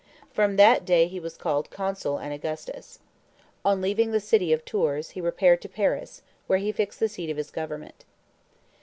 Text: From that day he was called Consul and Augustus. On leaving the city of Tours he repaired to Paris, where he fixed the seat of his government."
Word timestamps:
From 0.33 0.55
that 0.55 0.83
day 0.83 1.05
he 1.05 1.19
was 1.19 1.37
called 1.37 1.69
Consul 1.69 2.17
and 2.17 2.33
Augustus. 2.33 2.97
On 3.63 3.81
leaving 3.83 4.09
the 4.09 4.19
city 4.19 4.51
of 4.51 4.65
Tours 4.65 5.11
he 5.11 5.21
repaired 5.21 5.61
to 5.61 5.69
Paris, 5.69 6.23
where 6.47 6.57
he 6.57 6.71
fixed 6.71 6.99
the 6.99 7.07
seat 7.07 7.29
of 7.29 7.37
his 7.37 7.51
government." 7.51 8.03